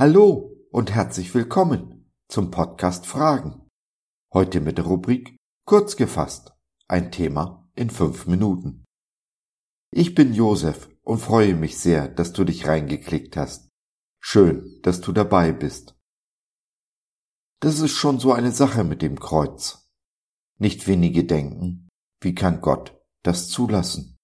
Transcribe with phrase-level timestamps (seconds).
[0.00, 3.68] Hallo und herzlich willkommen zum Podcast Fragen.
[4.32, 5.36] Heute mit der Rubrik
[5.66, 6.54] Kurz gefasst.
[6.88, 8.86] Ein Thema in fünf Minuten.
[9.92, 13.68] Ich bin Josef und freue mich sehr, dass du dich reingeklickt hast.
[14.22, 15.94] Schön, dass du dabei bist.
[17.60, 19.86] Das ist schon so eine Sache mit dem Kreuz.
[20.58, 21.90] Nicht wenige denken,
[22.22, 24.16] wie kann Gott das zulassen?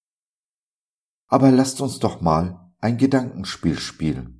[1.28, 4.35] Aber lasst uns doch mal ein Gedankenspiel spielen.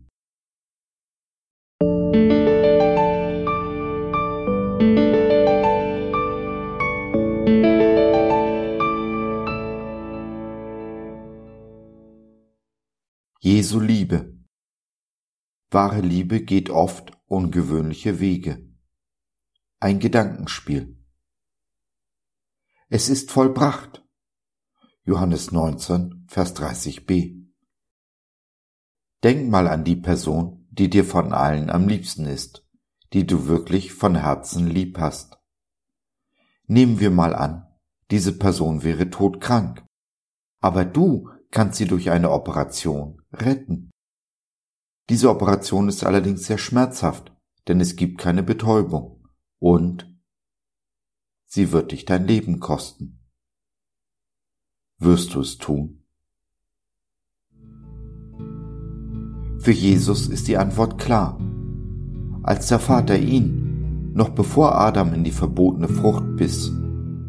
[13.66, 14.32] Jesu Liebe.
[15.72, 18.64] Wahre Liebe geht oft ungewöhnliche Wege.
[19.80, 20.96] Ein Gedankenspiel.
[22.88, 24.06] Es ist vollbracht.
[25.02, 27.44] Johannes 19, Vers 30b.
[29.24, 32.64] Denk mal an die Person, die dir von allen am liebsten ist,
[33.14, 35.38] die du wirklich von Herzen lieb hast.
[36.68, 37.66] Nehmen wir mal an,
[38.12, 39.84] diese Person wäre todkrank,
[40.60, 43.90] aber du kannst sie durch eine Operation retten.
[45.08, 47.32] Diese Operation ist allerdings sehr schmerzhaft,
[47.68, 50.12] denn es gibt keine Betäubung und
[51.46, 53.20] sie wird dich dein Leben kosten.
[54.98, 56.02] Wirst du es tun?
[59.58, 61.38] Für Jesus ist die Antwort klar.
[62.42, 66.70] Als der Vater ihn, noch bevor Adam in die verbotene Frucht biss,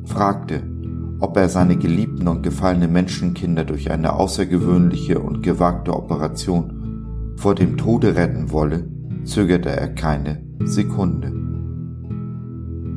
[0.05, 0.76] fragte,
[1.19, 7.77] ob er seine geliebten und gefallenen Menschenkinder durch eine außergewöhnliche und gewagte Operation vor dem
[7.77, 8.87] Tode retten wolle,
[9.23, 11.31] zögerte er keine Sekunde.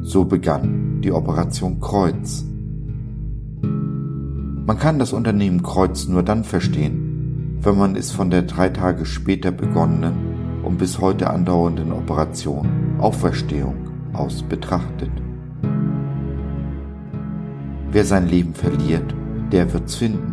[0.03, 2.45] So begann die Operation Kreuz.
[3.63, 9.05] Man kann das Unternehmen Kreuz nur dann verstehen, wenn man es von der drei Tage
[9.05, 13.77] später begonnenen und bis heute andauernden Operation Auferstehung
[14.13, 15.11] aus betrachtet.
[17.93, 19.15] Wer sein Leben verliert,
[19.51, 20.33] der wird's finden,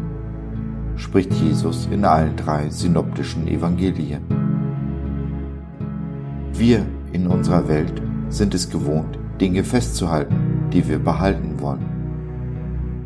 [0.96, 4.22] spricht Jesus in allen drei synoptischen Evangelien.
[6.54, 11.86] Wir in unserer Welt sind es gewohnt, Dinge festzuhalten, die wir behalten wollen.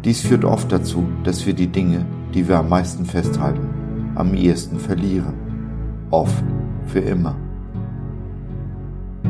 [0.03, 3.69] Dies führt oft dazu, dass wir die Dinge, die wir am meisten festhalten,
[4.15, 5.33] am ehesten verlieren.
[6.09, 6.43] Oft
[6.87, 7.37] für immer.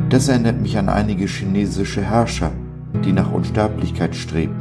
[0.09, 2.51] Das erinnert mich an einige chinesische Herrscher,
[3.05, 4.60] die nach Unsterblichkeit strebten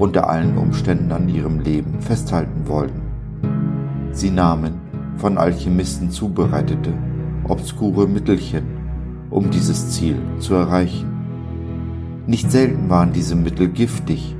[0.00, 3.02] unter allen Umständen an ihrem Leben festhalten wollten.
[4.12, 4.80] Sie nahmen
[5.16, 6.92] von Alchemisten zubereitete,
[7.44, 8.64] obskure Mittelchen,
[9.28, 11.06] um dieses Ziel zu erreichen.
[12.26, 14.34] Nicht selten waren diese Mittel giftig.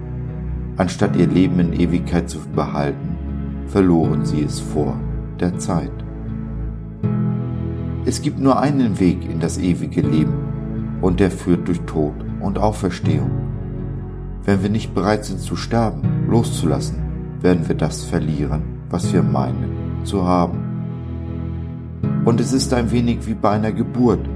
[0.78, 3.16] Anstatt ihr Leben in Ewigkeit zu behalten,
[3.66, 4.96] verloren sie es vor
[5.40, 5.92] der Zeit.
[8.06, 10.32] Es gibt nur einen Weg in das ewige Leben,
[11.02, 13.49] und der führt durch Tod und Auferstehung.
[14.50, 16.96] Wenn wir nicht bereit sind zu sterben, loszulassen,
[17.40, 20.58] werden wir das verlieren, was wir meinen zu haben.
[22.24, 24.28] Und es ist ein wenig wie bei einer Geburt,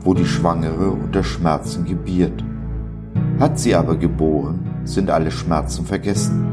[0.00, 2.42] wo die Schwangere unter Schmerzen gebiert.
[3.38, 6.44] Hat sie aber geboren, sind alle Schmerzen vergessen.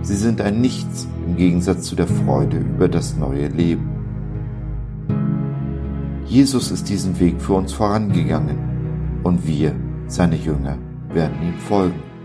[0.00, 3.86] Sie sind ein Nichts im Gegensatz zu der Freude über das neue Leben.
[6.24, 9.74] Jesus ist diesen Weg für uns vorangegangen und wir,
[10.06, 10.78] seine Jünger,
[11.12, 12.15] werden ihm folgen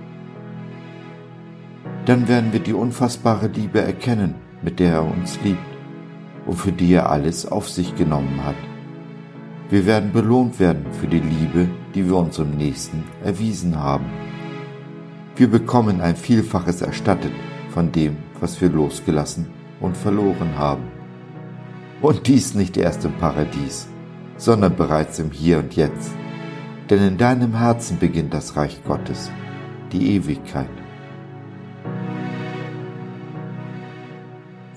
[2.06, 5.59] dann werden wir die unfassbare Liebe erkennen, mit der er uns liebt
[6.45, 8.56] und für die er alles auf sich genommen hat.
[9.69, 14.06] Wir werden belohnt werden für die Liebe, die wir unserem Nächsten erwiesen haben.
[15.35, 17.31] Wir bekommen ein Vielfaches erstattet
[17.69, 19.47] von dem, was wir losgelassen
[19.79, 20.83] und verloren haben.
[22.01, 23.88] Und dies nicht erst im Paradies,
[24.38, 26.12] sondern bereits im Hier und Jetzt.
[26.89, 29.31] Denn in deinem Herzen beginnt das Reich Gottes,
[29.92, 30.81] die Ewigkeit.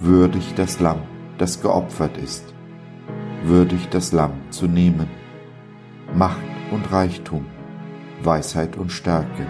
[0.05, 1.03] Würdig das Lamm,
[1.39, 2.53] das geopfert ist,
[3.43, 5.09] würdig das Lamm zu nehmen,
[6.13, 7.47] Macht und Reichtum,
[8.23, 9.47] Weisheit und Stärke,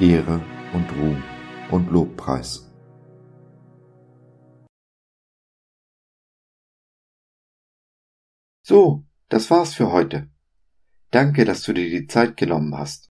[0.00, 0.42] Ehre
[0.74, 1.22] und Ruhm
[1.70, 2.70] und Lobpreis.
[8.66, 10.30] So, das war's für heute.
[11.10, 13.08] Danke, dass du dir die Zeit genommen hast.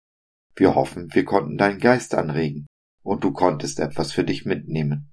[0.54, 2.66] Wir hoffen, wir konnten deinen Geist anregen
[3.02, 5.12] und du konntest etwas für dich mitnehmen.